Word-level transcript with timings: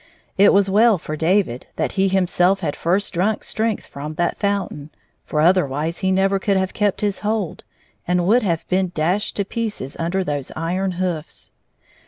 It 0.35 0.51
was 0.51 0.67
well 0.67 0.97
for 0.97 1.15
David 1.15 1.67
that 1.75 1.91
he 1.91 2.07
himself 2.07 2.61
had 2.61 2.75
first 2.75 3.13
drunk 3.13 3.43
strength 3.43 3.85
from 3.85 4.15
that 4.15 4.39
fountain, 4.39 4.89
for 5.23 5.41
otherwise 5.41 5.99
he 5.99 6.11
never 6.11 6.39
could 6.39 6.57
have 6.57 6.73
kept 6.73 7.01
his 7.01 7.19
hold, 7.19 7.63
and 8.07 8.25
would 8.25 8.41
have 8.41 8.67
been 8.67 8.91
dashed 8.95 9.35
to 9.35 9.45
pieces 9.45 9.95
under 9.99 10.23
those 10.23 10.51
iron 10.55 10.93
hoofs. 10.93 11.51